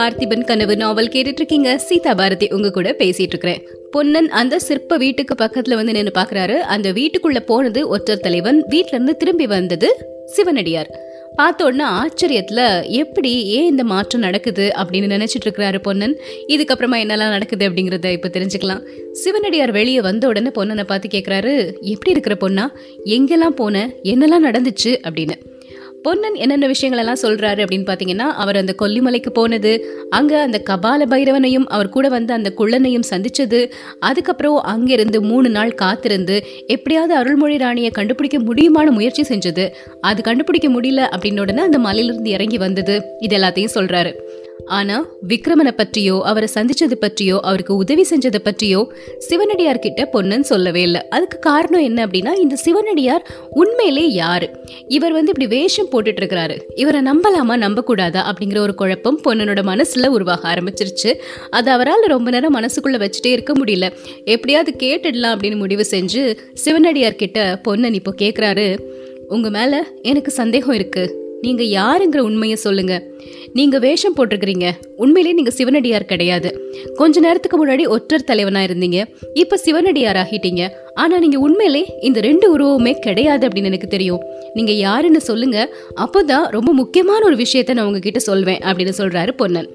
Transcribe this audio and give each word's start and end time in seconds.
பார்த்திபன் 0.00 0.44
கனவு 0.44 0.76
நாவல் 0.76 1.08
கேட்டுட்டு 1.08 1.34
இருக்கீங்க 1.34 1.78
சீதா 1.78 2.14
பாரதி 2.14 2.48
உங்க 2.50 2.70
கூட 2.70 2.94
பேசிட்டு 2.98 3.20
இருக்கிறேன் 3.20 3.68
பொன்னன் 3.90 4.28
அந்த 4.28 4.58
சிற்ப 4.58 4.96
வீட்டுக்கு 4.96 5.34
பக்கத்துல 5.34 5.74
வந்து 5.74 5.92
நின்று 5.92 6.20
பாக்குறாரு. 6.20 6.56
அந்த 6.56 6.92
வீட்டுக்குள்ள 6.92 7.40
போனது 7.40 7.88
ஒற்றர் 7.88 8.20
தலைவன். 8.20 8.64
வீட்ல 8.66 8.88
இருந்து 8.90 9.16
திரும்பி 9.16 9.46
வந்தது 9.46 9.94
சிவனடியார். 10.26 11.06
பார்த்த 11.34 11.64
உடனே 11.64 11.84
ஆச்சரியத்துல 11.84 12.88
எப்படி 12.88 13.44
ஏன் 13.44 13.66
இந்த 13.66 13.84
மாற்றம் 13.84 14.20
நடக்குது? 14.20 14.72
அப்படின்னு 14.76 14.96
நினைச்சிட்டு 14.96 15.48
இருக்கிறாரு 15.48 15.78
பொன்னன். 15.78 16.18
இதுக்கப்புறமா 16.48 17.00
என்னெல்லாம் 17.02 17.28
நடக்குது 17.28 17.68
அப்படிங்கிறத 17.68 18.10
இப்போ 18.10 18.28
தெரிஞ்சுக்கலாம். 18.28 18.82
சிவனடியார் 19.12 19.70
வெளியே 19.70 20.00
வந்த 20.00 20.26
உடனே 20.26 20.48
பொன்னனை 20.48 20.84
பார்த்து 20.84 21.18
கேட்குறாரு 21.18 21.78
எப்படி 21.80 22.10
இருக்கிற 22.10 22.36
பொண்ணா? 22.40 22.68
எங்கெல்லாம் 23.04 23.54
போன? 23.54 23.92
என்னெல்லாம் 24.02 24.44
நடந்துச்சு? 24.44 24.96
அப்படின்னு. 25.08 25.47
பொன்னன் 26.02 26.34
என்னென்ன 26.34 26.66
விஷயங்கள் 26.66 27.04
எல்லாம் 27.04 27.22
சொல்றாரு 27.22 27.60
அப்படின்னு 27.60 27.88
பாத்தீங்கன்னா 27.90 28.28
அவர் 28.34 28.56
அந்த 28.56 28.74
கொல்லிமலைக்கு 28.78 29.30
போனது 29.30 29.86
அங்க 30.10 30.40
அந்த 30.40 30.62
கபால 30.70 31.02
பைரவனையும் 31.10 31.66
அவர் 31.66 31.88
கூட 31.88 32.08
வந்து 32.08 32.32
அந்த 32.32 32.52
குள்ளனையும் 32.56 33.02
சந்திச்சது 33.10 33.70
அதுக்கப்புறம் 34.00 34.60
அங்கிருந்து 34.60 35.22
மூணு 35.22 35.48
நாள் 35.48 35.74
காத்திருந்து 35.74 36.46
எப்படியாவது 36.66 37.14
அருள்மொழி 37.14 37.56
ராணியை 37.56 37.90
கண்டுபிடிக்க 37.90 38.38
முடியுமான 38.38 38.90
முயற்சி 38.90 39.22
செஞ்சது. 39.22 39.72
அது 40.00 40.22
கண்டுபிடிக்க 40.22 40.68
முடியல 40.68 41.08
அப்படின்னு 41.16 41.40
உடனே 41.40 41.62
அந்த 41.62 41.78
மலையிலிருந்து 41.78 42.30
இறங்கி 42.30 42.58
வந்தது. 42.58 43.02
இது 43.18 43.38
எல்லாத்தையும் 43.38 43.74
சொல்றாரு. 43.74 44.14
ஆனா 44.66 45.06
விக்ரமனை 45.28 45.70
பற்றியோ 45.70 46.22
அவரை 46.24 46.48
சந்திச்சது 46.54 46.94
பற்றியோ 46.94 47.40
அவருக்கு 47.42 47.76
உதவி 47.76 48.06
செஞ்சதை 48.10 48.38
பற்றியோ 48.38 48.92
சிவனடியார் 49.18 49.78
கிட்ட 49.78 50.08
பொண்ணுன்னு 50.12 50.40
சொல்லவே 50.40 50.82
இல்லை. 50.82 51.08
அதுக்கு 51.08 51.38
காரணம் 51.38 51.80
என்ன 51.80 52.06
அப்படின்னா 52.06 52.38
இந்த 52.38 52.56
சிவனடியார் 52.56 53.26
உண்மையிலே 53.50 54.12
யாரு? 54.12 54.50
இவர் 54.88 55.12
வந்து 55.12 55.32
இப்படி 55.36 55.46
வேஷம் 55.46 55.88
போட்டுட்டு 55.92 56.20
இருக்கிறாரு 56.20 56.60
இவரை 56.74 57.00
நம்பலாமா 57.00 57.56
நம்ப 57.56 57.82
கூடாதா 57.82 58.34
அப்படிங்கிற 58.34 58.58
ஒரு 58.58 58.74
குழப்பம் 58.74 59.20
பொண்ணனோட 59.24 59.62
மனசுல 59.62 60.06
உருவாக 60.06 60.54
ஆரம்பிச்சிருச்சு. 60.54 61.14
அது 61.50 61.70
அவரால் 61.70 62.02
ரொம்ப 62.02 62.30
நேரம் 62.30 62.54
மனசுக்குள்ள 62.54 63.10
வச்சுட்டே 63.10 63.26
இருக்க 63.26 63.52
முடியல. 63.52 63.92
எப்படியாவது 64.24 64.86
கேட்டுடலாம் 64.86 65.36
அப்படின்னு 65.36 65.56
முடிவு 65.56 65.86
செஞ்சு 65.90 66.36
சிவனடியார் 66.54 67.14
கிட்ட 67.14 67.60
பொன்னன் 67.62 67.94
இப்போ 67.94 68.14
கேட்குறாரு 68.18 68.78
உங்க 69.28 69.50
மேல 69.50 69.86
எனக்கு 70.02 70.30
சந்தேகம் 70.30 70.74
இருக்கு. 70.74 71.26
நீங்க 71.40 71.62
யாருங்கிற 71.62 72.18
உண்மையை 72.18 72.56
சொல்லுங்க. 72.56 73.02
நீங்க 73.52 73.78
வேஷம் 73.78 74.16
போட்டிருக்கிறீங்க. 74.16 74.70
உண்மையிலேயே 74.96 75.34
நீங்க 75.34 75.50
சிவனடியார் 75.50 76.04
கிடையாது. 76.04 76.74
கொஞ்ச 76.94 77.20
நேரத்துக்கு 77.20 77.66
முன்னாடி 77.66 77.88
ஒற்றர் 77.88 78.24
தலைவனா 78.24 78.60
இருந்தீங்க. 78.60 79.04
இப்ப 79.34 79.56
சிவனடியார் 79.56 80.16
ஆகிட்டீங்க. 80.16 80.68
ஆனா 80.94 81.18
நீங்க 81.18 81.38
உண்மையிலே 81.38 81.94
இந்த 82.00 82.20
ரெண்டு 82.20 82.50
உருவமே 82.50 82.98
கிடையாது 82.98 83.48
அப்படின்னு 83.48 83.64
எனக்கு 83.64 83.86
தெரியும். 83.86 84.22
நீங்க 84.54 84.72
யாருன்னு 84.72 85.20
சொல்லுங்க. 85.20 85.74
அப்போதான் 85.96 86.48
ரொம்ப 86.48 86.72
முக்கியமான 86.72 87.24
ஒரு 87.24 87.36
விஷயத்த 87.36 87.74
நான் 87.74 87.86
உங்ககிட்ட 87.86 88.18
சொல்வேன் 88.18 88.58
அப்படின்னு 88.58 88.92
சொல்றாரு 88.98 89.32
பொன்னன். 89.32 89.68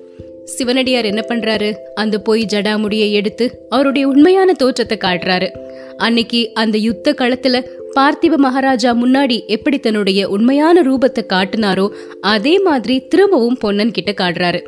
சிவனடியார் 0.46 1.06
என்ன 1.06 1.22
பண்றாரு? 1.28 1.74
அந்த 1.96 2.20
பொய் 2.20 2.46
ஜடாமுடியை 2.54 3.12
எடுத்து 3.12 3.66
அவருடைய 3.70 4.08
உண்மையான 4.08 4.54
தோற்றத்தை 4.54 4.98
காட்டுறாரு. 4.98 5.50
அன்னைக்கு 5.98 6.52
அந்த 6.54 6.78
யுத்த 6.78 7.16
களத்துல 7.18 7.58
பார்த்திப 7.96 8.38
மகாராஜா 8.38 8.92
முன்னாடி 8.94 9.46
எப்படி 9.48 9.80
தன்னுடைய 9.80 10.30
உண்மையான 10.30 10.82
ரூபத்தை 10.82 11.24
காட்டினாரோ 11.34 11.90
அதே 12.22 12.60
மாதிரி 12.60 13.08
திரும்பவும் 13.08 13.58
பொன்னன் 13.58 13.92
கிட்ட 13.92 14.12
காட்டுறாரு 14.12 14.62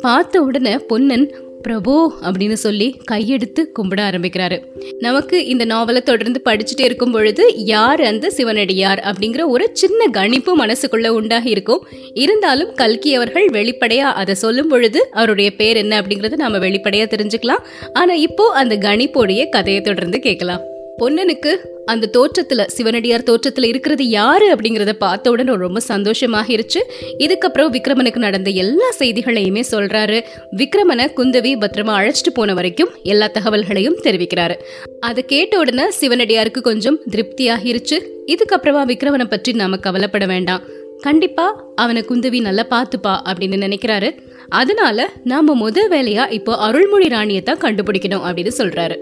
பார்த்த 0.00 0.42
உடனே 0.42 0.76
பொன்னன் 0.76 1.26
பிரபு 1.62 2.12
அப்படின்னு 2.22 2.52
சொல்லி 2.52 3.00
கையெடுத்து 3.10 3.62
கும்பிட 3.78 4.00
ஆரம்பிக்கிறாரு. 4.00 4.58
நமக்கு 4.98 5.46
இந்த 5.46 5.64
நாவலை 5.64 6.02
தொடர்ந்து 6.02 6.42
படிச்சுட்டே 6.44 6.84
இருக்கும் 6.84 7.12
பொழுது 7.12 7.64
யார் 7.64 8.00
அந்த 8.00 8.30
சிவனடியார் 8.30 9.04
அப்படிங்கிற 9.10 9.46
ஒரு 9.46 9.70
சின்ன 9.72 10.06
கணிப்பு 10.06 10.58
மனசுக்குள்ள 10.58 11.06
உண்டாகி 11.08 11.50
இருக்கும். 11.50 11.86
இருந்தாலும் 12.14 12.74
கல்கி 12.74 13.14
அவர்கள் 13.14 13.46
வெளிப்படையா 13.46 14.08
அதை 14.22 14.34
சொல்லும் 14.34 14.68
பொழுது 14.68 15.08
அவருடைய 15.12 15.50
பேர் 15.50 15.76
என்ன 15.76 16.00
அப்படிங்கறத 16.00 16.36
நாம 16.36 16.58
வெளிப்படையா 16.58 17.06
தெரிஞ்சுக்கலாம். 17.14 17.64
ஆனா 17.92 18.12
இப்போ 18.12 18.52
அந்த 18.52 18.76
கணிப்போடைய 18.76 19.48
கதையை 19.48 19.82
தொடர்ந்து 19.82 20.18
கேட்கலாம். 20.18 20.60
பொன்னனுக்கு 21.00 21.56
அந்த 21.84 22.08
தோற்றத்துல 22.12 22.66
சிவனடியார் 22.66 23.22
தோற்றத்துல 23.22 23.64
இருக்கிறது 23.64 24.08
யாரு 24.08 24.54
அப்படிங்கறத 24.54 24.92
பார்த்த 24.92 25.30
உடனே 25.30 25.54
ரொம்ப 25.54 25.80
சந்தோஷமாகிருச்சு. 25.88 26.80
இதுக்கப்புறம் 27.18 27.76
விக்ரமனுக்கு 27.76 28.16
நடந்த 28.16 28.50
எல்லா 28.50 28.88
செய்திகளையுமே 28.98 29.62
சொல்றாரு. 29.70 30.22
விக்ரமனை 30.56 31.06
குந்தவி 31.16 31.52
பத்திரமா 31.54 31.94
அழைச்சிட்டு 32.00 32.32
போன 32.34 32.54
வரைக்கும் 32.54 32.88
எல்லா 33.02 33.28
தகவல்களையும் 33.28 33.98
தெரிவிக்கிறாரு. 34.02 34.54
அதை 35.00 35.24
கேட்ட 35.24 35.58
உடனே 35.58 35.82
சிவனடியாருக்கு 36.00 36.60
கொஞ்சம் 36.60 36.98
திருப்தியாகிருச்சு. 37.10 37.98
இதுக்கப்புறமா 38.26 38.84
விக்ரமனை 38.92 39.24
பற்றி 39.24 39.52
நாம 39.52 39.76
கவலைப்பட 39.76 40.26
வேண்டாம். 40.26 40.60
கண்டிப்பா 41.00 41.72
அவனை 41.76 42.04
குந்தவி 42.08 42.40
நல்லா 42.40 42.66
பார்த்துப்பா 42.70 43.14
அப்படின்னு 43.30 43.62
நினைக்கிறாரு. 43.66 44.10
அதனால 44.48 45.08
நாம 45.24 45.54
முதல் 45.54 45.88
வேலையா 45.88 46.30
இப்போ 46.30 46.56
அருள்மொழி 46.56 47.08
ராணியை 47.08 47.42
தான் 47.42 47.60
கண்டுபிடிக்கணும் 47.60 48.26
அப்படின்னு 48.28 48.52
சொல்றாரு. 48.58 48.98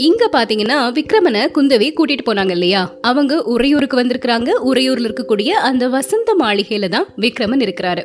இங்க 0.00 0.28
பாத்தீங்கன்னா 0.32 0.76
விக்ரமனை 0.96 1.40
குந்தவி 1.54 1.94
கூட்டிட்டு 1.94 2.24
போனாங்க 2.26 2.50
இல்லையா? 2.50 2.94
அவங்க 3.00 3.42
உறையூருக்கு 3.42 3.96
வந்திருக்கிறாங்க. 4.02 4.50
உறையூர்ல 4.64 5.08
இருக்கக்கூடிய 5.08 5.48
அந்த 5.48 5.88
வசந்த 5.88 6.36
மாளிகையில 6.40 6.88
தான் 6.88 7.06
விக்ரமன் 7.16 7.62
இருக்கிறாரு. 7.62 8.02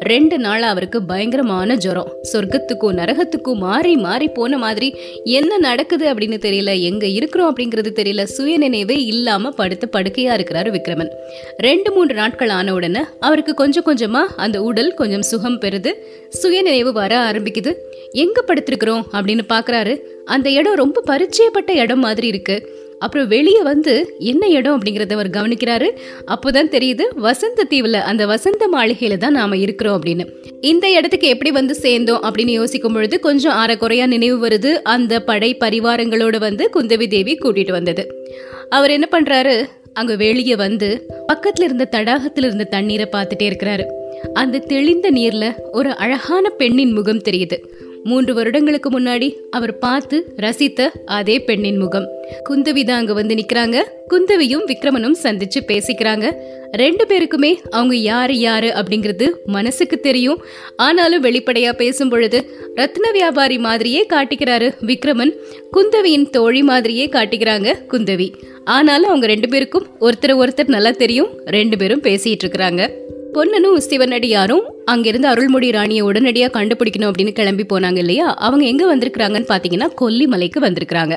ரெண்டு 0.00 0.38
நாளா 0.38 0.68
அவருக்கு 0.68 1.02
பயங்கரமான 1.02 1.74
ஜுரம். 1.74 2.12
சொர்க்கத்துக்கும் 2.32 2.96
நரகத்துக்கும் 3.00 3.54
மாறி 3.54 3.96
மாறி 3.96 4.28
போன 4.28 4.58
மாதிரி 4.58 4.94
என்ன 5.24 5.58
நடக்குது 5.58 6.14
அப்படின்னு 6.14 6.40
தெரியல. 6.46 6.80
எங்க 6.80 7.06
இருக்கிறோம் 7.06 7.56
அப்படிங்கிறது 7.56 7.92
தெரியல. 7.94 8.26
சுயநினைவே 8.38 8.96
இல்லாம 9.06 9.50
படுத்து 9.50 9.88
படுக்கையா 9.92 10.34
இருக்கிறாரு 10.38 10.72
விக்ரமன். 10.78 11.12
ரெண்டு 11.58 11.92
மூன்று 11.92 12.14
நாட்கள் 12.14 12.48
ஆன 12.48 12.74
உடனே 12.74 13.00
அவருக்கு 13.20 13.54
கொஞ்சம் 13.54 13.84
கொஞ்சமா 13.84 14.24
அந்த 14.36 14.62
உடல் 14.62 14.94
கொஞ்சம் 14.94 15.22
சுகம் 15.22 15.60
பெறுது. 15.60 15.92
சுயநினைவு 16.28 16.92
வர 16.92 17.30
ஆரம்பிக்குது. 17.30 17.74
எங்க 18.10 18.44
படுத்திருக்கிறோம் 18.46 19.02
அப்படின்னு 19.12 19.40
பாக்குறாரு. 19.48 19.98
அந்த 20.26 20.50
இடம் 20.50 20.74
ரொம்ப 20.74 21.02
பரிச்சயப்பட்ட 21.06 21.70
இடம் 21.74 21.98
மாதிரி 21.98 22.26
இருக்கு. 22.26 22.74
அப்புறம் 22.98 23.28
வெளியே 23.28 23.62
வந்து 23.62 24.14
என்ன 24.18 24.48
இடம் 24.48 24.80
அப்படிங்கிறத 24.80 25.12
அவர் 25.12 25.30
கவனிக்கிறாரு. 25.30 25.90
அப்போதான் 26.26 26.70
தெரியுது 26.70 27.02
வசந்த 27.14 27.66
தீவுல 27.70 27.92
அந்த 27.92 28.26
வசந்த 28.26 28.68
மாளிகையில 28.72 29.16
தான் 29.16 29.32
நாம 29.32 29.56
இருக்கிறோம் 29.56 30.02
அப்படின்னு. 30.02 30.28
இந்த 30.60 30.90
இடத்துக்கு 30.90 31.28
எப்படி 31.28 31.50
வந்து 31.50 31.74
சேர்ந்தோம் 31.74 32.22
அப்படின்னு 32.22 32.50
யோசிக்கும் 32.50 32.92
பொழுது 32.92 33.20
கொஞ்சம் 33.20 33.52
ஆறக்குறையா 33.52 34.06
நினைவு 34.06 34.46
வருது. 34.46 34.72
அந்த 34.82 35.20
படை 35.20 35.56
பரிவாரங்களோட 35.60 36.38
வந்து 36.38 36.70
குந்தவி 36.74 37.08
தேவி 37.08 37.34
கூட்டிட்டு 37.34 37.70
வந்தது. 37.70 38.24
அவர் 38.68 38.90
என்ன 38.90 39.08
பண்றாரு? 39.10 39.66
அங்க 39.92 40.16
வெளியே 40.16 40.56
வந்து 40.56 41.06
பக்கத்துல 41.32 41.62
இருந்த 41.62 41.88
தடாகத்துல 41.92 42.44
இருந்த 42.44 42.64
தண்ணீரை 42.64 43.08
பார்த்துட்டே 43.12 43.42
இருக்கிறாரு. 43.42 43.84
அந்த 44.32 44.58
தெளிந்த 44.58 45.10
நீர்ல 45.10 45.54
ஒரு 45.72 45.96
அழகான 45.96 46.48
பெண்ணின் 46.48 46.92
முகம் 46.92 47.22
தெரியுது. 47.22 47.56
மூன்று 48.10 48.32
வருடங்களுக்கு 48.34 48.88
முன்னாடி 48.96 49.28
அவர் 49.50 49.72
பார்த்து 49.84 50.16
ரசித்த 50.44 50.80
அதே 51.18 51.36
பெண்ணின் 51.48 51.80
முகம். 51.82 52.06
குந்தவி 52.48 52.82
தான் 52.84 53.00
அங்க 53.00 53.12
வந்து 53.18 53.34
நிக்கிறாங்க. 53.34 53.76
குந்தவியும் 54.10 54.66
விக்ரமனும் 54.70 55.16
சந்திச்சு 55.22 55.60
பேசிக்கிறாங்க. 55.70 56.26
ரெண்டு 56.82 57.04
பேருக்குமே 57.10 57.50
அவங்க 57.70 57.94
யாரு 57.94 58.34
யாரு 58.38 58.68
அப்படிங்கிறது 58.80 59.26
மனசுக்கு 59.56 59.96
தெரியும். 60.00 60.40
ஆனாலும் 60.76 61.24
வெளிப்படையா 61.24 61.72
பேசும் 61.82 62.08
பொழுது 62.08 62.40
ரத்ன 62.76 63.12
வியாபாரி 63.12 63.58
மாதிரியே 63.66 64.02
காட்டிக்கிறாரு 64.14 64.68
விக்ரமன். 64.90 65.32
குந்தவியின் 65.76 66.28
தோழி 66.30 66.62
மாதிரியே 66.62 67.06
காட்டிக்கிறாங்க 67.06 67.70
குந்தவி. 67.92 68.28
ஆனாலும் 68.76 69.10
அவங்க 69.12 69.26
ரெண்டு 69.26 69.48
பேருக்கும் 69.48 69.88
ஒருத்தர் 70.00 70.40
ஒருத்தர் 70.42 70.74
நல்லா 70.76 70.94
தெரியும். 71.02 71.32
ரெண்டு 71.58 71.76
பேரும் 71.76 72.06
பேசிட்டு 72.08 72.44
இருக்கிறாங்க. 72.44 72.82
பொன்னனும் 73.36 73.80
சிவனடியாரும் 73.90 74.62
அங்கிருந்து 74.84 75.28
அருள்மொழி 75.28 75.70
ராணியை 75.70 76.02
உடனடியாக 76.02 76.64
கண்டுபிடிக்கணும் 76.64 77.10
அப்படின்னு 77.10 77.32
கிளம்பி 77.32 77.64
போனாங்க 77.72 77.96
இல்லையா? 77.96 78.34
அவங்க 78.34 78.64
எங்கே 78.64 78.84
வந்திருக்கிறாங்கன்னு 78.84 79.46
பார்த்தீங்கன்னா 79.48 79.88
கொல்லிமலைக்கு 80.00 80.60
வந்திருக்கிறாங்க. 80.60 81.16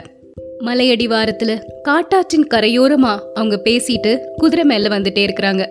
மலையடிவாரத்தில் 0.59 1.61
காட்டாற்றின் 1.89 2.47
கரையோரமா 2.49 3.19
அவங்க 3.33 3.61
பேசிட்டு 3.63 4.17
குதிரை 4.35 4.65
மேலே 4.65 4.87
வந்துட்டே 4.87 5.29
இருக்கிறாங்க. 5.29 5.65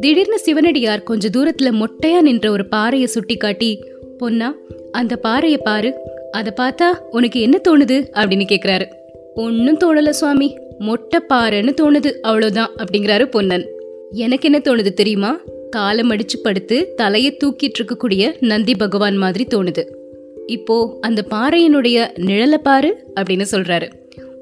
திடீர்னு 0.00 0.38
சிவனடியார் 0.38 1.02
கொஞ்ச 1.02 1.28
தூரத்தில் 1.28 1.72
மொட்டையாக 1.72 2.20
நின்ற 2.20 2.50
ஒரு 2.50 2.66
பாறையை 2.66 3.08
சுட்டி 3.08 3.36
காட்டி 3.36 3.84
பொன்னா 4.18 4.54
அந்த 4.92 5.16
பாறையை 5.16 5.60
பாரு. 5.64 5.94
அதை 6.30 6.52
பார்த்தா 6.56 6.98
உனக்கு 7.10 7.40
என்ன 7.40 7.60
தோணுது? 7.68 8.06
அப்படின்னு 8.12 8.46
கேட்குறாரு 8.52 8.86
ஒன்றும் 9.34 9.78
தோணலை 9.78 10.08
சுவாமி. 10.08 10.58
மொட்டை 10.78 11.20
பாறைன்னு 11.28 11.74
தோணுது. 11.82 12.12
அவ்வளோதான் 12.28 12.70
அப்படிங்கிறாரு 12.76 13.24
பொன்னன். 13.24 13.66
எனக்கு 14.12 14.50
என்ன 14.52 14.58
தோணுது 14.64 14.92
தெரியுமா? 14.92 15.40
காலம் 15.70 16.10
அடிச்சு 16.10 16.38
படுத்து 16.42 16.92
தலையை 16.96 17.36
தூக்கிட்டு 17.36 17.78
இருக்கக்கூடிய 17.78 18.36
நந்தி 18.40 18.74
பகவான் 18.74 19.16
மாதிரி 19.16 19.46
தோணுது. 19.54 19.82
இப்போ 20.46 20.98
அந்த 21.00 21.24
பாறையினுடைய 21.30 22.08
நிழலை 22.18 22.54
பாரு 22.54 22.90
அப்படின்னு 23.20 23.44
சொல்றாரு. 23.50 23.88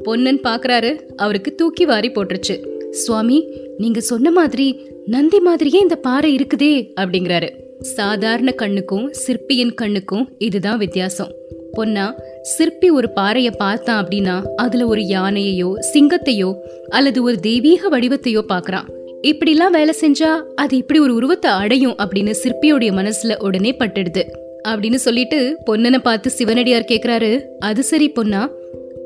பொன்னன் 0.02 0.40
பாக்குறாரு 0.40 1.00
அவருக்கு 1.16 1.54
தூக்கி 1.54 1.84
வாரி 1.84 2.08
போட்டுருச்சு. 2.08 2.56
சுவாமி 2.90 3.38
நீங்க 3.78 4.00
சொன்ன 4.00 4.30
மாதிரி 4.30 4.90
நந்தி 5.06 5.40
மாதிரியே 5.40 5.78
இந்த 5.80 5.96
பாறை 5.96 6.36
இருக்குதே 6.36 6.92
அப்படிங்கிறாரு. 7.00 7.48
சாதாரண 7.80 8.50
கண்ணுக்கும் 8.50 9.12
சிற்பியின் 9.12 9.74
கண்ணுக்கும் 9.74 10.28
இதுதான் 10.38 10.78
வித்தியாசம். 10.78 11.32
பொன்னா 11.72 12.14
சிற்பி 12.42 12.90
ஒரு 12.90 13.10
பாறையை 13.10 13.52
பார்த்தான் 13.58 14.06
அப்படின்னா 14.06 14.42
அதுல 14.56 14.86
ஒரு 14.86 15.00
யானையையோ 15.00 15.72
சிங்கத்தையோ 15.92 16.54
அல்லது 16.88 17.22
ஒரு 17.22 17.40
தெய்வீக 17.40 17.90
வடிவத்தையோ 17.90 18.42
பார்க்கறான். 18.48 18.96
இப்படிலாம் 19.22 19.70
வேலை 19.70 19.94
செஞ்சா 20.00 20.42
அது 20.54 20.76
இப்படி 20.76 21.00
ஒரு 21.00 21.14
உருவத்தை 21.14 21.50
அடையும் 21.50 21.96
அப்படின்னு 21.98 22.34
சிற்பியோடைய 22.42 22.90
மனசுல 22.92 23.42
உடனே 23.42 23.76
பட்டுடுது. 23.78 24.22
அப்படின்னு 24.68 24.94
சொல்லிட்டு 24.94 25.56
பொன்னனை 25.66 25.98
பார்த்து 25.98 26.30
சிவனடியார் 26.30 26.84
கேக்குறாரு 26.88 27.42
அது 27.58 27.82
சரி 27.82 28.08
பொன்னா 28.08 28.50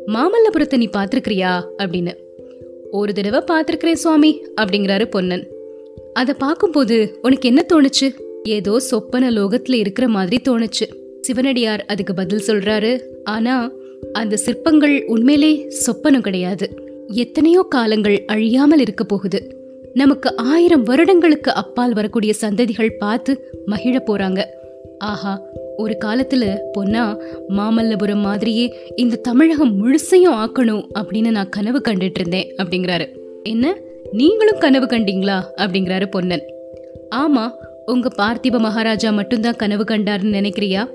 மாமல்லபுரத்தை 0.07 0.77
நீ 0.77 0.89
பார்த்துருக்கிறியா? 0.97 1.65
அப்படின்னு. 1.79 2.13
ஒரு 2.91 3.13
தடவை 3.13 3.41
பார்த்துருக்கிறேன் 3.41 3.93
சுவாமி 3.93 4.47
அப்படிங்கிறாரு 4.61 5.05
பொன்னன். 5.05 5.49
அதை 6.13 6.35
பார்க்கும்போது 6.39 7.19
உனக்கு 7.23 7.49
என்ன 7.49 7.67
தோணுச்சு? 7.73 8.15
ஏதோ 8.43 8.79
சொப்பன 8.79 9.31
லோகத்துல 9.31 9.75
இருக்கிற 9.75 10.09
மாதிரி 10.09 10.41
தோணுச்சு. 10.49 10.87
சிவனடியார் 11.21 11.85
அதுக்கு 11.85 12.15
பதில் 12.15 12.47
சொல்றாரு 12.47 13.01
ஆனா 13.25 13.73
அந்த 14.13 14.37
சிற்பங்கள் 14.37 15.05
உண்மையிலே 15.07 15.73
சொப்பனம் 15.87 16.21
கிடையாது. 16.21 16.75
எத்தனையோ 17.07 17.67
காலங்கள் 17.69 18.25
அழியாமல் 18.27 18.79
இருக்க 18.79 19.05
போகுது. 19.05 19.62
நமக்கு 19.95 20.37
ஆயிரம் 20.37 20.83
வருடங்களுக்கு 20.83 21.55
அப்பால் 21.55 21.93
வரக்கூடிய 21.93 22.33
சந்ததிகள் 22.41 22.97
பார்த்து 22.99 23.53
மகிழ 23.67 24.03
போறாங்க. 24.07 24.45
ஆஹா 24.99 25.41
ஒரு 25.77 25.99
காலத்துல 26.05 26.59
பொன்னா 26.73 27.19
மாமல்லபுரம் 27.49 28.21
மாதிரியே 28.21 28.75
இந்த 28.97 29.17
தமிழகம் 29.17 29.75
முழுசையும் 29.83 30.33
ஆக்கணும் 30.33 30.85
அப்படின்னு 30.95 31.31
நான் 31.31 31.49
கனவு 31.49 31.81
கண்டுட்டு 31.89 32.19
இருந்தேன் 32.19 32.55
அப்படிங்கிறாரு. 32.63 33.07
என்ன? 33.43 33.79
நீங்களும் 34.13 34.59
கனவு 34.59 34.87
கண்டீங்களா? 34.87 35.43
அப்படிங்கிறாரு 35.57 36.07
பொன்னன். 36.07 36.43
ஆமா 37.17 37.51
உங்க 37.87 38.09
பார்த்திப 38.19 38.59
மகாராஜா 38.59 39.11
மட்டும்தான் 39.11 39.57
கனவு 39.57 39.85
கண்டாருன்னு 39.85 40.37
நினைக்கிறியா? 40.39 40.89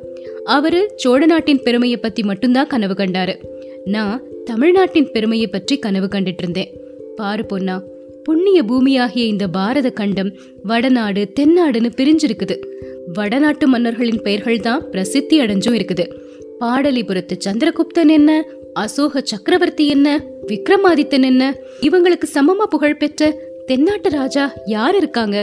அவரு 0.44 0.92
சோழ 0.96 1.26
நாட்டின் 1.26 1.62
பெருமையை 1.64 1.98
பத்தி 1.98 2.24
மட்டும்தான் 2.24 2.68
கனவு 2.68 2.94
கண்டாரு. 2.94 3.36
நான் 3.86 4.22
தமிழ்நாட்டின் 4.46 5.12
பெருமையை 5.12 5.48
பற்றி 5.48 5.80
கனவு 5.80 6.06
கண்டுட்டு 6.06 6.42
இருந்தேன். 6.42 6.78
பாரு 7.16 7.46
பொன்னா 7.46 7.84
புண்ணிய 8.28 8.64
பூமியாகிய 8.64 9.26
இந்த 9.34 9.48
பாரத 9.48 9.90
கண்டம் 9.90 10.32
வடநாடு 10.64 11.22
தென்னாடுன்னு 11.40 11.90
பிரிஞ்சிருக்குது. 11.98 12.56
வடநாட்டு 13.14 13.68
மன்னர்களின் 13.68 14.22
பெயர்கள் 14.22 14.60
தான் 14.60 14.90
பிரசித்தி 14.90 15.40
அடைஞ்சும் 15.40 15.78
இருக்குது. 15.78 16.06
பாடலிபுரத்து 16.60 17.36
சந்திரகுப்தன் 17.46 18.08
என்ன? 18.08 18.46
அசோக 18.74 19.22
சக்கரவர்த்தி 19.24 19.88
என்ன? 19.88 20.26
விக்ரமாதித்தன் 20.48 21.24
என்ன? 21.24 21.56
இவங்களுக்கு 21.82 22.28
சமமா 22.34 22.66
புகழ் 22.70 22.98
பெற்ற 22.98 23.32
தென்னாட்டு 23.66 24.10
ராஜா 24.10 24.54
யார் 24.66 24.96
இருக்காங்க? 24.96 25.38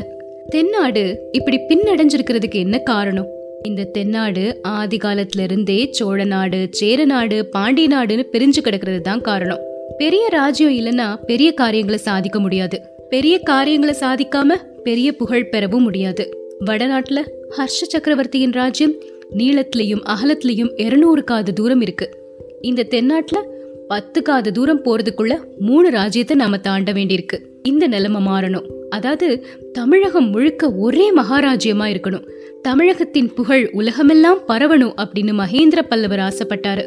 தென்னாடு 0.49 1.05
இப்படி 1.33 1.61
பின்னடைஞ்சிருக்கிறதுக்கு 1.69 2.61
என்ன 2.67 2.79
காரணம்? 2.79 3.31
இந்த 3.63 3.85
தென்னாடு 3.85 4.59
ஆதி 4.63 4.97
காலத்துல 4.97 5.43
இருந்தே 5.43 5.89
சோழ 5.91 6.25
நாடு 6.25 6.69
சேர 6.71 7.05
நாடு 7.05 7.47
பாண்டிய 7.47 7.89
நாடுன்னு 7.89 8.25
பிரிஞ்சு 8.33 8.63
கிடக்கிறது 8.63 9.01
தான் 9.01 9.21
காரணம். 9.21 9.65
பெரிய 9.97 10.29
ராஜ்யம் 10.29 10.73
இல்லைன்னா 10.73 11.17
பெரிய 11.27 11.53
காரியங்களை 11.53 11.99
சாதிக்க 11.99 12.41
முடியாது. 12.41 12.81
பெரிய 13.09 13.39
காரியங்களை 13.39 13.95
சாதிக்காம 14.01 14.55
பெரிய 14.83 15.17
புகழ் 15.17 15.49
பெறவும் 15.49 15.83
முடியாது. 15.83 16.31
வடநாட்டுல 16.67 17.23
ஹர்ஷ 17.57 17.65
சக்கரவர்த்தியின் 17.65 18.51
ராஜ்யம் 18.51 18.95
நீளத்திலையும் 19.37 20.03
அகலத்திலையும் 20.09 20.73
இருநூறு 20.77 21.25
காது 21.25 21.53
தூரம் 21.53 21.81
இருக்கு. 21.81 22.19
இந்த 22.61 22.87
தென்னாட்டுல 22.91 23.43
பத்து 23.89 24.23
காது 24.23 24.53
தூரம் 24.53 24.85
போறதுக்குள்ள 24.85 25.39
மூணு 25.59 25.91
ராஜ்யத்தை 25.91 26.37
நாம 26.37 26.59
தாண்ட 26.59 26.93
வேண்டியிருக்கு. 26.93 27.39
இந்த 27.63 27.87
நிலைமை 27.87 28.27
மாறணும். 28.27 28.67
அதாவது 28.91 29.47
தமிழகம் 29.73 30.31
முழுக்க 30.31 30.73
ஒரே 30.73 31.15
மகாராஜ்யமா 31.15 31.87
இருக்கணும். 31.87 32.29
தமிழகத்தின் 32.63 33.33
புகழ் 33.35 33.71
உலகமெல்லாம் 33.73 34.39
பரவணும் 34.49 34.93
அப்படின்னு 34.97 35.43
மகேந்திர 35.43 35.83
பல்லவர் 35.89 36.19
ஆசைப்பட்டாரு. 36.19 36.87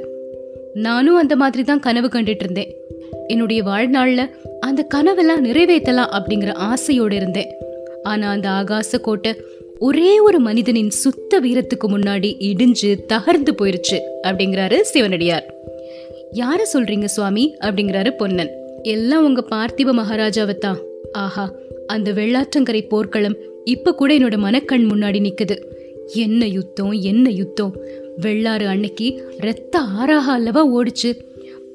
நானும் 0.74 1.16
அந்த 1.16 1.36
மாதிரி 1.36 1.64
தான் 1.64 1.80
கனவு 1.80 2.08
கண்டுட்டு 2.08 2.36
இருந்தேன். 2.40 2.76
என்னுடைய 3.28 3.64
வாழ்நாளில் 3.64 4.36
அந்த 4.60 4.88
கனவெல்லாம் 4.96 5.40
நிறைவேற்றலாம் 5.40 6.10
அப்படிங்கிற 6.12 6.54
ஆசையோடு 6.54 7.16
இருந்தேன். 7.16 7.52
ஆனால் 8.04 8.42
அந்த 8.42 8.50
ஆகாச 8.50 9.00
கோட்டை 9.02 9.36
ஒரே 9.80 10.20
ஒரு 10.20 10.40
மனிதனின் 10.40 10.90
சுத்த 10.90 11.40
வீரத்துக்கு 11.40 11.88
முன்னாடி 11.88 12.36
இடிஞ்சு 12.40 12.98
தகர்ந்து 13.14 13.52
போயிருச்சு 13.58 14.00
அப்படிங்கிறாரு 14.24 14.82
சிவனடியார். 14.82 15.54
யாரை 16.32 16.66
சொல்றீங்க 16.74 17.06
சுவாமி? 17.06 17.56
அப்படிங்கிறாரு 17.62 18.12
பொன்னன். 18.12 18.52
எல்லாம் 18.84 19.26
உங்க 19.26 19.46
பார்த்திப 19.52 19.94
மகாராஜாவை 19.94 20.56
தான். 20.58 20.78
ஆஹா 21.12 21.52
அந்த 21.88 22.12
வெள்ளாற்றங்கரை 22.12 22.88
போர்க்களம் 22.88 23.36
இப்ப 23.64 23.94
கூட 23.94 24.14
என்னோட 24.14 24.38
மனக்கண் 24.38 24.90
முன்னாடி 24.92 25.20
நிக்குது. 25.20 25.58
என்ன 26.14 26.46
யுத்தம் 26.46 26.92
என்ன 26.92 27.30
யுத்தம்? 27.30 27.82
வெள்ளாறு 28.18 28.68
அன்னைக்கு 28.68 29.34
ரத்த 29.38 29.80
ஆறாக 29.80 30.32
அல்லவா 30.32 30.68
ஓடிச்சு. 30.68 31.27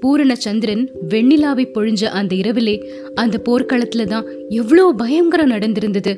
பூரண 0.03 0.33
சந்திரன் 0.35 0.85
வெண்ணிலாவை 1.09 1.65
பொழிஞ்ச 1.75 2.05
அந்த 2.21 2.33
இரவிலே 2.35 2.77
அந்த 3.15 3.37
போர்க்களத்துல 3.45 4.05
தான் 4.05 4.29
எவ்வளோ 4.49 4.85
பயங்கரம் 4.97 5.51
நடந்திருந்தது. 5.51 6.13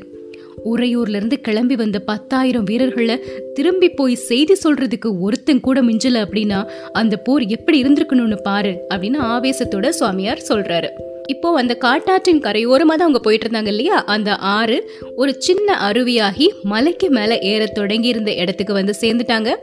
உறையூர்ல 0.64 1.18
இருந்து 1.18 1.36
கிளம்பி 1.40 1.76
வந்த 1.76 1.98
பத்தாயிரம் 2.10 2.64
வீரர்களை 2.64 3.16
திரும்பி 3.54 3.88
போய் 3.88 4.14
செய்தி 4.28 4.54
சொல்றதுக்கு 4.64 5.08
ஒருத்தன் 5.20 5.64
கூட 5.66 5.78
மிஞ்சல 5.82 6.22
அப்படின்னா 6.26 6.60
அந்த 6.92 7.16
போர் 7.16 7.44
எப்படி 7.56 7.78
இருந்திருக்கணும்னு 7.82 8.38
பாரு 8.42 8.72
அப்படின்னு 8.94 9.20
ஆவேசத்தோட 9.32 9.88
சுவாமியார் 9.88 10.46
சொல்றாரு. 10.48 10.90
இப்போ 11.26 11.56
அந்த 11.56 11.76
காட்டாற்றின் 11.80 12.40
கரையோரமாக 12.40 12.86
தான் 12.86 12.98
அவங்க 12.98 13.18
போயிட்டு 13.18 13.48
இருந்தாங்க 13.48 13.66
இல்லையா? 13.66 14.04
அந்த 14.04 14.36
ஆறு 14.36 14.90
ஒரு 15.16 15.34
சின்ன 15.38 15.90
அருவியாகி 15.90 16.48
மலைக்கு 16.62 17.10
மேலே 17.10 17.38
ஏற 17.38 17.66
தொடங்கி 17.66 18.08
இருந்த 18.08 18.34
இடத்துக்கு 18.34 18.72
வந்து 18.72 18.94
சேர்ந்துட்டாங்க. 19.00 19.54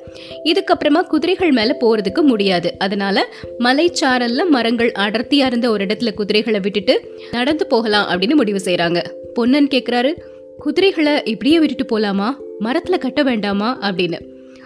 இதுக்கப்புறமா 0.45 1.01
குதிரைகள் 1.01 1.51
மேலே 1.51 1.71
போறதுக்கு 1.81 2.21
முடியாது. 2.21 2.75
அதனால 2.77 3.27
மலைச்சாரல்ல 3.59 4.47
மரங்கள் 4.49 4.91
அடர்த்தியா 4.99 5.45
இருந்த 5.45 5.69
ஒரு 5.69 5.85
இடத்துல 5.85 6.13
குதிரைகளை 6.13 6.59
விட்டுட்டு 6.59 7.15
நடந்து 7.31 7.67
போகலாம் 7.67 8.07
அப்படின்னு 8.09 8.35
முடிவு 8.35 8.61
செய்யறாங்க 8.65 9.03
பொன்னன் 9.33 9.67
கேட்குறாரு 9.67 10.13
குதிரைகளை 10.57 11.21
இப்படியே 11.25 11.59
விட்டுட்டு 11.59 11.99
போலாமா? 11.99 12.35
மரத்துல 12.59 12.97
கட்ட 12.97 13.23
வேண்டாமா? 13.23 13.77
அப்படின்னு. 13.81 14.19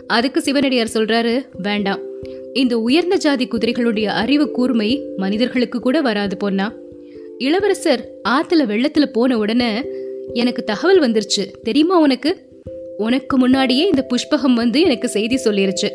அதுக்கு 0.08 0.42
சிவனடியார் 0.42 0.92
சொல்றாரு 0.94 1.46
வேண்டாம். 1.58 2.00
இந்த 2.54 2.78
உயர்ந்த 2.80 3.16
ஜாதி 3.16 3.48
குதிரைகளுடைய 3.48 4.06
அறிவு 4.06 4.52
கூர்மை 4.52 5.04
மனிதர்களுக்கு 5.18 5.80
கூட 5.80 6.02
வராது 6.02 6.38
பொன்னா. 6.38 6.74
இளவரசர் 7.38 8.10
ஆத்துல 8.30 8.64
வெள்ளத்துல 8.68 9.06
போன 9.06 9.38
உடனே 9.38 9.82
எனக்கு 10.34 10.64
தகவல் 10.64 11.02
வந்துருச்சு. 11.02 11.52
தெரியுமா 11.64 12.00
உனக்கு? 12.00 12.38
உனக்கு 12.98 13.38
முன்னாடியே 13.38 13.86
இந்த 13.86 14.08
புஷ்பகம் 14.10 14.54
வந்து 14.54 14.82
எனக்கு 14.82 15.08
செய்தி 15.08 15.36
சொல்லிருச்சு. 15.36 15.90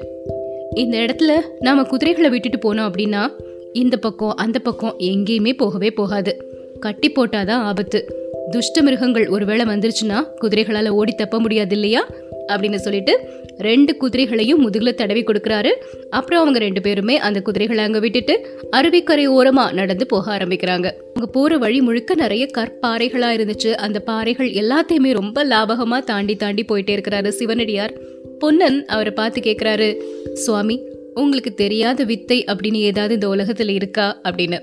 இந்த 0.74 0.98
இடத்துல 0.98 1.40
நாம 1.60 1.82
குதிரைகளை 1.82 2.30
விட்டுட்டு 2.30 2.74
போனோம் 2.74 2.90
அப்படின்னா 2.90 3.30
இந்த 3.72 3.96
பக்கம் 3.96 4.36
அந்த 4.36 4.58
பக்கம் 4.58 4.94
எங்கேயுமே 4.98 5.56
போகவே 5.56 5.90
போகாது. 5.90 6.44
கட்டி 6.80 7.10
போட்டாதான் 7.10 7.50
ஆபத்து. 7.50 8.14
துஷ்ட 8.50 8.82
மிருகங்கள் 8.82 9.28
ஒருவேளை 9.28 9.66
வந்துருச்சுன்னா 9.66 10.24
குதிரைகளால 10.40 10.88
ஓடி 10.88 11.12
தப்ப 11.12 11.40
முடியாது 11.40 11.74
இல்லையா? 11.74 12.06
அப்படின்னு 12.50 12.74
சொல்லிட்டு 12.74 13.20
ரெண்டு 13.58 13.96
குதிரைகளையும் 13.96 14.60
முதுகில் 14.60 14.94
தடவி 14.94 15.22
கொடுக்குறாரு. 15.22 15.70
அப்புறம் 16.10 16.40
அவங்க 16.40 16.58
ரெண்டு 16.58 16.80
பேருமே 16.80 17.18
அந்த 17.18 17.40
குதிரைகளை 17.40 17.84
அங்கே 17.84 17.98
விட்டுட்டு 17.98 18.58
அருவிக்கரை 18.76 19.26
ஓரமாக 19.26 19.72
நடந்து 19.72 20.06
போக 20.06 20.36
ஆரம்பிக்கிறாங்க. 20.36 20.92
அவங்க 21.14 21.26
போகிற 21.32 21.56
வழி 21.56 21.80
முழுக்க 21.80 22.14
நிறைய 22.14 22.46
கற்பாறைகளாக 22.58 23.36
இருந்துச்சு. 23.36 23.72
அந்த 23.72 24.00
பாறைகள் 24.00 24.50
எல்லாத்தையுமே 24.50 25.12
ரொம்ப 25.12 25.44
லாபகமாக 25.44 26.04
தாண்டி 26.04 26.36
தாண்டி 26.36 26.64
போயிட்டே 26.68 26.98
இருக்கிறாரு 26.98 27.28
சிவனடியார். 27.28 27.94
பொன்னன் 28.38 28.86
அவரை 28.86 29.12
பார்த்து 29.12 29.40
கேட்குறாரு 29.40 29.96
சுவாமி 30.32 30.88
உங்களுக்கு 31.14 31.54
தெரியாத 31.54 32.04
வித்தை 32.04 32.44
அப்படின்னு 32.44 32.74
ஏதாவது 32.74 33.14
இந்த 33.14 33.28
உலகத்தில் 33.28 33.68
இருக்கா? 33.68 34.20
அப்படின்னு. 34.24 34.60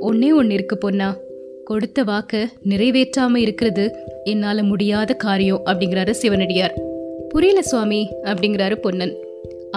ஒன்னே 0.00 0.34
ஒன்று 0.34 0.54
இருக்கு 0.54 0.78
பொன்னா. 0.78 1.16
கொடுத்த 1.64 2.02
வாக்க 2.02 2.46
நிறைவேற்றாமல் 2.68 3.36
இருக்கிறது 3.36 3.96
என்னால் 4.24 4.62
முடியாத 4.62 5.14
காரியம் 5.14 5.62
அப்படிங்கிறாரு 5.66 6.10
சிவனடியார். 6.10 6.92
புரியல 7.34 7.62
சுவாமி 7.62 8.08
அப்படிங்கிறாரு 8.22 8.76
பொன்னன். 8.76 9.14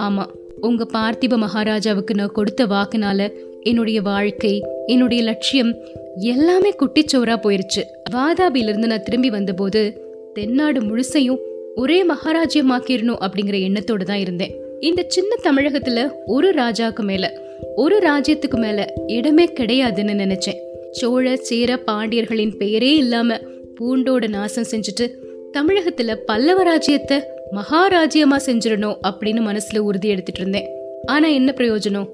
ஆமா 0.00 0.24
உங்க 0.60 0.86
பார்த்திப 0.92 1.36
மகாராஜாவுக்கு 1.36 2.14
நான் 2.14 2.32
கொடுத்த 2.32 2.66
வாக்குனால 2.66 3.20
என்னுடைய 3.62 4.02
வாழ்க்கை 4.02 4.64
என்னுடைய 4.86 5.22
லட்சியம் 5.22 5.72
எல்லாமே 6.16 6.70
குட்டிச்சோரா 6.70 7.36
போயிருச்சு. 7.42 7.82
வாதாபியிலிருந்து 8.14 8.90
நான் 8.92 9.02
திரும்பி 9.02 9.30
வந்தபோது 9.30 9.82
தென்னாடு 10.34 10.80
முழுசையும் 10.80 11.40
ஒரே 11.74 11.98
மகாராஜ்யமாக்கிடணும் 12.06 13.22
அப்படிங்கிற 13.24 13.60
எண்ணத்தோடு 13.60 14.04
தான் 14.04 14.18
இருந்தேன். 14.18 14.54
இந்த 14.80 15.04
சின்ன 15.08 15.34
தமிழகத்துல 15.42 16.08
ஒரு 16.26 16.50
ராஜாக்கு 16.50 17.00
மேல 17.00 17.32
ஒரு 17.76 17.98
ராஜ்யத்துக்கு 17.98 18.58
மேல 18.58 18.94
இடமே 19.06 19.44
கிடையாதுன்னு 19.44 20.14
நினைச்சேன். 20.24 20.60
சோழ 20.90 21.36
சேர 21.36 21.76
பாண்டியர்களின் 21.86 22.56
பெயரே 22.56 22.96
இல்லாம 22.96 23.38
பூண்டோட 23.80 24.28
நாசம் 24.28 24.70
செஞ்சுட்டு 24.70 25.06
தமிழகத்துல 25.56 26.14
பல்லவ 26.14 26.62
ராஜ்யத்தை 26.62 27.18
மகாராஜ்யமா 27.56 28.38
செஞ்சிடணும் 28.46 28.98
அப்படின்னு 29.08 29.40
மனசுல 29.48 29.78
உறுதி 29.78 30.08
எடுத்துட்டு 30.08 30.40
இருந்தேன். 30.40 30.68
ஆனா 31.06 31.28
என்ன 31.28 31.54
பிரயோஜனம்? 31.56 32.08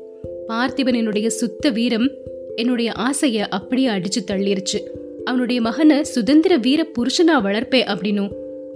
பார்த்திபன் 0.49 0.97
என்னுடைய 0.97 1.31
சுத்த 1.31 1.71
வீரம் 1.71 2.09
என்னுடைய 2.57 2.93
ஆசைய 2.99 3.47
அப்படியே 3.49 3.89
அடிச்சு 3.89 4.21
தள்ளிருச்சு. 4.27 4.79
அவனுடைய 5.25 5.61
மகனை 5.61 6.05
சுதந்திர 6.05 6.57
வீர 6.57 6.87
புருஷனா 6.99 7.37
வளர்ப்பேன் 7.43 7.89
அப்படின்னும் 7.93 8.31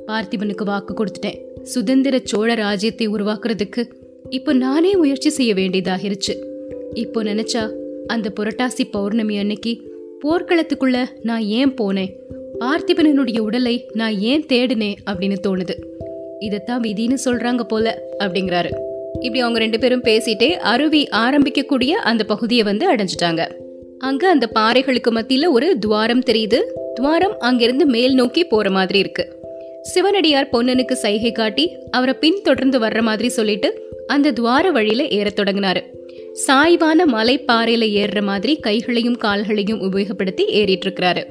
பார்த்திபனுக்கு 0.06 0.64
வாக்கு 0.64 0.92
கொடுத்துட்டேன். 0.94 1.38
சுதந்திர 1.62 2.20
சோழ 2.24 2.54
ராஜ்யத்தை 2.54 3.08
உருவாக்குறதுக்கு 3.08 3.90
இப்போ 4.30 4.52
நானே 4.52 4.96
முயற்சி 4.96 5.30
செய்ய 5.30 5.54
வேண்டியதாகிருச்சு. 5.54 6.36
இப்போ 6.94 7.22
நினைச்சா 7.22 7.72
அந்த 8.06 8.32
புரட்டாசி 8.40 8.84
பௌர்ணமி 8.90 9.38
அன்னைக்கு 9.38 9.72
போர்க்களத்துக்குள்ள 10.24 11.06
நான் 11.22 11.42
ஏன் 11.42 11.74
போனேன்? 11.74 12.12
பார்த்திபனனுடைய 12.60 13.38
உடலை 13.38 13.90
நான் 13.92 14.18
ஏன் 14.18 14.44
தேடினேன் 14.48 14.96
அப்படின்னு 15.10 15.36
தோணுது. 15.46 15.74
இதைத்தான் 16.38 16.80
விதின்னு 16.80 17.16
சொல்றாங்க 17.24 17.60
போல 17.60 18.02
அப்படிங்கிறாரு. 18.18 18.70
இப்படி 19.20 19.40
அவங்க 19.40 19.58
ரெண்டு 19.58 19.78
பேரும் 19.78 20.04
பேசிட்டே 20.04 20.50
அருவி 20.50 21.08
ஆரம்பிக்கக்கூடிய 21.10 21.88
அந்த 21.88 22.24
பகுதியை 22.24 22.64
வந்து 22.64 22.94
அடைஞ்சிட்டாங்க. 22.94 23.48
அங்க 23.98 24.28
அந்த 24.28 24.48
பாறைகளுக்கு 24.54 25.10
மத்தியில 25.10 25.50
ஒரு 25.50 25.78
துவாரம் 25.78 26.22
தெரியுது. 26.22 26.60
துவாரம் 26.94 27.36
அங்கிருந்து 27.38 27.86
மேல் 27.86 28.14
நோக்கி 28.14 28.44
போற 28.44 28.70
மாதிரி 28.70 28.98
இருக்கு. 28.98 29.36
சிவனடியார் 29.82 30.48
பொன்னனுக்கு 30.52 30.92
சைகை 30.92 31.32
காட்டி 31.32 31.76
அவரை 31.90 32.14
பின்தொடர்ந்து 32.14 32.78
வர்ற 32.78 33.00
மாதிரி 33.00 33.28
சொல்லிட்டு 33.28 33.82
அந்த 34.06 34.32
துவார 34.32 34.70
வழியில 34.70 35.04
ஏறத் 35.04 35.38
தொடங்கினாரு. 35.38 35.82
சாய்வான 36.32 37.04
மலைப்பாறையில 37.04 37.90
ஏறுற 37.90 38.22
மாதிரி 38.22 38.56
கைகளையும் 38.56 39.16
கால்களையும் 39.16 39.80
உபயோகப்படுத்தி 39.80 40.44
ஏறிட்டு 40.46 40.88
இருக்கிறாரு. 40.88 41.24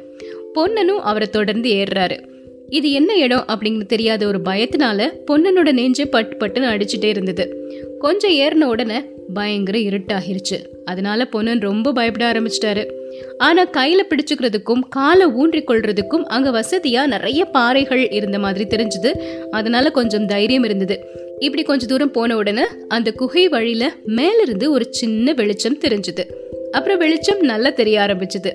பொன்னனும் 0.54 1.02
அவரை 1.02 1.28
தொடர்ந்து 1.28 1.70
ஏறுறாரு. 1.70 2.37
இது 2.70 2.92
என்ன 2.92 3.18
இடம் 3.18 3.46
அப்படின்னு 3.48 3.86
தெரியாத 3.86 4.28
ஒரு 4.28 4.40
பயத்தினால 4.46 5.12
பொன்னனோட 5.32 5.72
நெஞ்சு 5.72 6.08
பட்டு 6.08 6.48
பட்டுன்னு 6.48 6.66
அடிச்சுட்டே 6.66 7.04
இருந்தது. 7.04 7.72
கொஞ்சம் 8.00 8.32
ஏறின 8.32 8.64
உடனே 8.64 9.02
பயங்கர 9.34 9.78
இருட்டாகிருச்சு. 9.78 10.66
அதனால 10.86 11.26
பொன்னன் 11.26 11.60
ரொம்ப 11.60 11.92
பயப்பட 11.92 12.32
ஆரம்பிச்சிட்டாரு. 12.32 12.92
ஆனா 13.38 13.70
கையில 13.70 14.00
பிடிச்சுக்கிறதுக்கும் 14.10 14.80
காலை 14.90 15.26
ஊன்றி 15.26 15.64
கொள்றதுக்கும் 15.64 16.24
அங்க 16.24 16.52
வசதியா 16.52 17.06
நிறைய 17.06 17.46
பாறைகள் 17.46 18.10
இருந்த 18.10 18.40
மாதிரி 18.40 18.66
தெரிஞ்சது. 18.78 19.14
அதனால 19.52 19.92
கொஞ்சம் 19.92 20.26
தைரியம் 20.26 20.64
இருந்தது. 20.64 21.00
இப்படி 21.40 21.64
கொஞ்ச 21.64 21.86
தூரம் 21.86 22.12
போன 22.12 22.36
உடனே 22.36 22.64
அந்த 22.88 23.12
குகை 23.12 23.48
வழியில 23.48 23.94
மேலிருந்து 24.06 24.72
ஒரு 24.72 24.88
சின்ன 24.90 25.34
வெளிச்சம் 25.34 25.80
தெரிஞ்சது. 25.80 26.24
அப்புறம் 26.72 26.98
வெளிச்சம் 26.98 27.40
நல்லா 27.40 27.70
தெரிய 27.70 28.00
ஆரம்பிச்சது. 28.00 28.52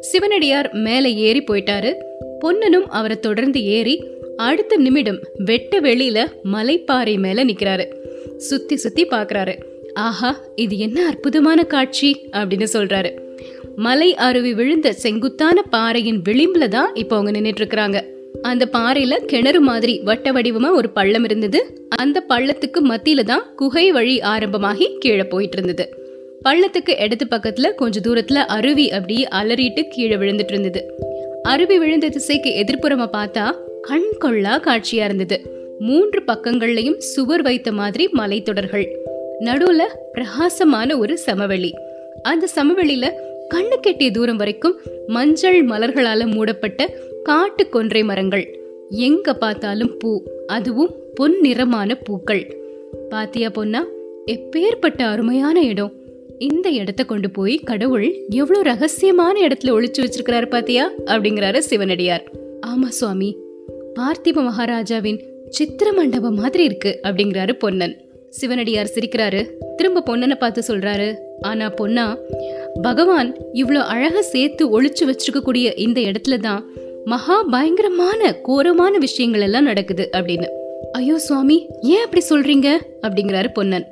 சிவனடியார் 0.00 0.72
மேலே 0.72 1.14
ஏறி 1.14 1.42
போயிட்டாரு. 1.42 1.94
பொன்னனும் 2.40 2.90
அவரை 2.90 3.20
தொடர்ந்து 3.20 3.64
ஏறி 3.64 4.04
அடுத்த 4.36 4.76
நிமிடம் 4.76 5.20
வெட்ட 5.38 5.80
வெளியில 5.80 6.26
மலைப்பாறை 6.52 7.18
மேல 7.18 7.44
நிக்கிறாரு. 7.44 7.86
சுத்தி 8.36 8.76
சுத்தி 8.76 9.04
பாக்குறாரு. 9.04 9.54
ஆஹா 9.94 10.40
இது 10.54 10.78
என்ன 10.78 11.06
அற்புதமான 11.06 11.62
காட்சி 11.62 12.16
அப்படின்னு 12.32 12.66
சொல்றாரு. 12.72 13.10
மலை 13.76 14.14
அருவி 14.14 14.54
விழுந்த 14.54 14.92
செங்குத்தான 14.92 15.62
பாறையின் 15.62 16.22
விளிம்புல 16.28 16.68
தான் 16.68 16.94
இப்போ 16.94 17.16
அவங்க 17.16 17.40
நின்றுட்டு 17.40 17.60
இருக்கிறாங்க 17.60 18.02
அந்த 18.42 18.68
பாறையில 18.72 19.16
கிணறு 19.16 19.60
மாதிரி 19.60 20.00
வட்ட 20.04 20.32
வடிவமா 20.32 20.70
ஒரு 20.70 20.90
பள்ளம் 20.90 21.24
இருந்தது. 21.24 21.88
அந்த 21.88 22.24
பள்ளத்துக்கு 22.28 22.80
மத்தியில 22.88 23.22
தான் 23.22 23.54
குகை 23.56 23.92
வழி 23.92 24.20
ஆரம்பமாகி 24.20 24.96
கீழே 24.98 25.24
போயிட்டு 25.24 25.62
இருந்தது. 25.62 26.04
பள்ளத்துக்கு 26.44 27.00
இடது 27.00 27.26
பக்கத்துல 27.30 27.74
கொஞ்ச 27.74 28.00
தூரத்துல 28.00 28.34
அருவி 28.34 28.90
அப்படியே 28.90 29.28
அலறிட்டு 29.30 29.82
கீழே 29.88 30.16
விழுந்துட்டு 30.16 30.52
இருந்தது. 30.52 31.05
அருவி 31.46 31.78
விழுந்த 31.78 32.08
திசைக்கு 32.08 32.50
எதிர்ப்புறமா 32.50 33.08
பார்த்தா 33.12 33.54
கண் 33.82 34.08
கொள்ளா 34.18 34.58
காட்சியா 34.58 35.04
இருந்தது. 35.04 35.40
மூன்று 35.78 36.22
பக்கங்கள்லயும் 36.26 36.96
சுவர் 36.96 37.42
வைத்த 37.42 37.72
மாதிரி 37.72 38.08
மலைத்தொடர்கள். 38.12 38.86
நடுவுல 39.40 39.82
பிரகாசமான 40.12 40.98
ஒரு 40.98 41.18
சமவெளி. 41.18 41.74
அந்த 42.22 42.48
சமவெளியில 42.54 43.10
கண்ணு 43.54 43.76
கெட்டிய 43.82 44.10
தூரம் 44.10 44.36
வரைக்கும் 44.36 44.78
மஞ்சள் 45.06 45.66
மலர்களால 45.66 46.30
மூடப்பட்ட 46.30 46.94
காட்டு 47.22 47.68
கொன்றை 47.68 48.02
மரங்கள். 48.02 48.60
எங்க 48.90 49.34
பார்த்தாலும் 49.34 49.96
பூ 49.96 50.22
அதுவும் 50.46 50.94
பொன் 51.14 51.40
நிறமான 51.40 51.94
பூக்கள். 51.94 52.56
பாத்தியா 53.08 53.48
பொன்னா 53.48 53.86
எப்பேற்பட்ட 54.26 55.02
அருமையான 55.02 55.62
இடம். 55.62 55.92
இந்த 56.38 56.68
இடத்த 56.68 57.04
கொண்டு 57.04 57.30
போய் 57.30 57.58
கடவுள் 57.58 58.14
எவ்வளவு 58.28 58.64
ரகசியமான 58.64 59.34
இடத்துல 59.40 59.70
ஒழிச்சு 59.70 59.98
வச்சிருக்கிறாரு 59.98 60.48
பாத்தியா? 60.48 60.90
அப்படிங்கிறாரு 61.04 61.58
சிவனடியார். 61.58 62.24
ஆமா 62.66 62.88
சுவாமி 62.88 63.36
பார்த்திப 63.94 64.32
மகாராஜாவின் 64.32 65.24
சித்திர 65.48 65.92
மண்டபம் 65.92 66.34
மாதிரி 66.34 66.64
இருக்கு 66.64 67.00
அப்படிங்கிறாரு 67.02 67.52
பொன்னன். 67.52 68.04
சிவனடியார் 68.30 68.90
சிரிக்கிறாரு 68.94 69.50
திரும்ப 69.76 70.02
பொன்னனை 70.06 70.34
பார்த்து 70.34 70.62
சொல்றாரு 70.68 71.14
ஆனா 71.40 71.68
பொன்னா 71.68 72.16
பகவான் 72.82 73.36
இவ்வளோ 73.52 73.82
அழகா 73.94 74.20
சேர்த்து 74.20 74.82
ஒளிச்சு 74.82 75.04
வச்சிருக்கக்கூடிய 75.04 75.78
இந்த 75.78 76.00
இடத்துல 76.00 76.38
தான் 76.38 76.70
மகா 77.04 77.42
பயங்கரமான 77.42 78.32
கோரமான 78.32 78.98
விஷயங்கள் 78.98 79.40
எல்லாம் 79.40 79.64
நடக்குது 79.64 80.10
அப்படின்னு. 80.12 80.46
ஐயோ 80.92 81.18
சுவாமி 81.18 81.66
ஏன் 81.80 82.04
அப்படி 82.04 82.24
சொல்றீங்க? 82.30 82.78
அப்படிங்கிறாரு 83.02 83.52
பொன்னன். 83.52 83.86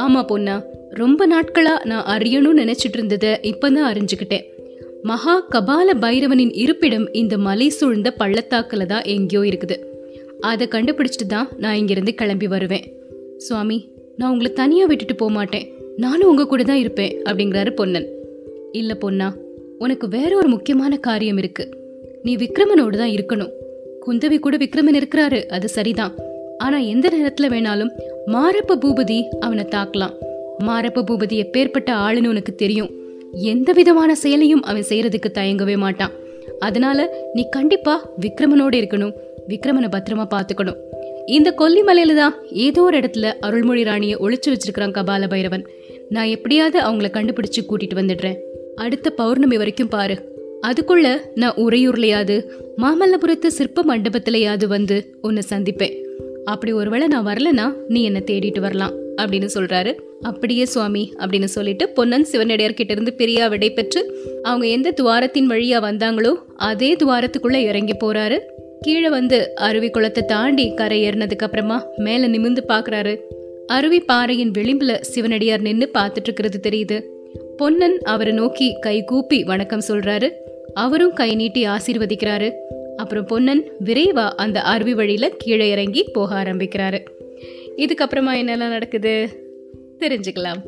ஆமா 0.00 0.26
பொன்னா 0.26 0.62
ரொம்ப 1.00 1.26
நாட்களா 1.26 1.72
நான் 1.84 2.06
அறியணும்னு 2.14 2.62
நினைச்சிட்டு 2.62 2.98
இருந்ததை 2.98 3.30
இப்பதான் 3.42 3.86
அறிஞ்சுக்கிட்டேன். 3.90 4.44
மகா 5.02 5.34
கபால 5.54 5.90
பைரவனின் 6.00 6.52
இருப்பிடம் 6.54 7.12
இந்த 7.12 7.38
மலை 7.38 7.68
சூழ்ந்த 7.68 8.10
பள்ளத்தாக்கில் 8.10 8.86
தான் 8.86 9.04
எங்கேயோ 9.04 9.42
இருக்குது. 9.50 9.76
அதை 10.40 10.68
கண்டுபிடிச்சிட்டு 10.68 11.26
தான் 11.26 11.48
நான் 11.58 11.74
இங்கிருந்து 11.74 12.14
கிளம்பி 12.14 12.46
வருவேன். 12.46 12.84
சுவாமி 13.36 13.78
நான் 14.16 14.30
உங்களை 14.30 14.52
தனியாக 14.52 14.86
விட்டுட்டு 14.86 15.14
போக 15.14 15.32
மாட்டேன். 15.32 15.66
நானும் 15.96 16.28
உங்கள் 16.28 16.46
கூட 16.46 16.62
தான் 16.62 16.76
இருப்பேன் 16.76 17.14
அப்படிங்கிறாரு 17.24 17.72
பொன்னன். 17.74 18.08
இல்லை 18.72 18.96
பொன்னா 18.96 19.28
உனக்கு 19.78 20.08
வேற 20.08 20.36
ஒரு 20.36 20.48
முக்கியமான 20.48 20.96
காரியம் 20.96 21.36
இருக்கு. 21.36 21.66
நீ 22.22 22.36
விக்ரமனோடு 22.36 22.96
தான் 22.96 23.14
இருக்கணும். 23.16 23.52
குந்தவி 24.06 24.38
கூட 24.38 24.56
விக்ரமன் 24.56 24.98
இருக்கிறாரு 25.00 25.40
அது 25.46 25.68
சரிதான். 25.68 26.14
ஆனால் 26.58 26.84
எந்த 26.84 27.08
நேரத்தில் 27.08 27.50
வேணாலும் 27.50 27.94
மாரப்ப 28.26 28.76
பூபதி 28.84 29.20
அவனை 29.40 29.64
தாக்கலாம். 29.64 30.14
மாரப்ப 30.66 31.04
பூபதி 31.08 31.36
எப்பேற்பட்ட 31.44 31.90
ஆளுன்னு 32.04 32.28
உனக்கு 32.28 32.54
தெரியும். 32.54 32.90
எந்த 33.32 33.72
விதமான 33.72 34.14
செயலையும் 34.14 34.62
அவன் 34.62 34.88
செய்யறதுக்கு 34.88 35.28
தயங்கவே 35.34 35.76
மாட்டான். 35.76 36.12
அதனால 36.58 37.28
நீ 37.34 37.48
கண்டிப்பா 37.48 37.94
விக்ரமனோட 38.20 38.74
இருக்கணும். 38.82 39.14
விக்ரமனை 39.48 39.88
பத்திரமா 39.92 40.26
பாத்துக்கணும் 40.34 40.80
இந்த 41.26 41.54
கொல்லிமலையில 41.58 42.14
தான் 42.14 42.34
ஏதோ 42.50 42.82
ஒரு 42.82 42.98
இடத்துல 42.98 43.32
அருள்மொழி 43.40 43.82
ராணியை 43.82 44.16
ஒழிச்சு 44.16 44.48
வச்சிருக்கிறான் 44.48 44.94
கபால 44.96 45.28
பைரவன் 45.28 45.64
நான் 46.08 46.26
எப்படியாவது 46.26 46.78
அவங்கள 46.80 47.08
கண்டுபிடிச்சு 47.10 47.60
கூட்டிட்டு 47.60 47.94
வந்துடுறேன். 47.94 48.38
அடுத்த 48.74 49.10
பௌர்ணமி 49.10 49.56
வரைக்கும் 49.56 49.88
பாரு. 49.88 50.16
அதுக்குள்ள 50.66 51.18
நான் 51.34 51.54
உறையூர்லையாவது 51.56 52.36
மாமல்லபுரத்து 52.76 53.46
சிற்ப 53.46 53.84
மண்டபத்திலையாவது 53.84 54.66
வந்து 54.66 55.14
உன்னை 55.22 55.42
சந்திப்பேன். 55.50 55.94
அப்படி 56.44 56.72
ஒருவேளை 56.72 57.06
நான் 57.06 57.26
வரலனா 57.26 57.72
நீ 57.88 58.02
என்னை 58.02 58.22
தேடிட்டு 58.26 58.60
வரலாம். 58.60 58.94
அப்படின்னு 59.16 59.48
சொல்றாரு. 59.54 59.94
அப்படியே 60.20 60.64
சுவாமி 60.64 61.14
அப்படின்னு 61.18 61.44
சொல்லிட்டு 61.44 61.88
பொன்னன் 61.88 62.26
சிவனடியார்கிட்ட 62.32 62.90
இருந்து 62.90 63.12
பிரியா 63.12 63.46
விடை 63.46 63.72
பெற்று 63.72 64.16
அவங்க 64.42 64.66
எந்த 64.66 64.92
துவாரத்தின் 65.00 65.50
வழியா 65.50 65.78
வந்தாங்களோ 65.80 66.34
அதே 66.56 66.94
துவாரத்துக்குள்ள 66.94 67.54
இறங்கி 67.54 67.92
போறாரு. 67.92 68.38
கீழே 68.80 69.08
வந்து 69.08 69.54
அருவி 69.54 69.90
குளத்தை 69.90 70.24
தாண்டி 70.24 70.74
கரை 70.74 71.02
ஏறினதுக்கு 71.02 71.46
அப்புறமா 71.48 71.86
மேல 71.96 72.28
நிமிந்து 72.28 72.62
பாக்குறாரு. 72.68 73.16
அருவி 73.66 74.00
பாறையின் 74.00 74.50
விளிம்புல 74.50 75.00
சிவனடியார் 75.00 75.60
நின்று 75.60 75.90
பார்த்துட்டு 75.94 76.20
இருக்கிறது 76.20 76.60
தெரியுது. 76.62 77.02
பொன்னன் 77.56 77.98
அவரை 78.02 78.32
நோக்கி 78.32 78.76
கை 78.80 79.04
கூப்பி 79.04 79.44
வணக்கம் 79.44 79.82
சொல்றாரு. 79.88 80.30
அவரும் 80.74 81.12
கை 81.12 81.34
நீட்டி 81.34 81.66
ஆசீர்வதிக்கிறாரு. 81.66 82.52
அப்புறம் 82.96 83.24
பொன்னன் 83.24 83.72
விரைவா 83.84 84.28
அந்த 84.28 84.60
அருவி 84.60 84.94
வழியில 84.94 85.28
கீழே 85.38 85.70
இறங்கி 85.70 86.02
போக 86.02 86.42
ஆரம்பிக்கிறாரு. 86.42 86.98
இதுக்கப்புறமா 87.76 88.34
என்னெல்லாம் 88.40 88.68
நடக்குது? 88.68 89.28
தெரிஞ்சுக்கலாம். 89.98 90.60